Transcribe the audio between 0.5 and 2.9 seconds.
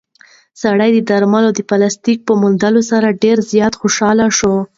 سړی د درملو د پلاستیک په موندلو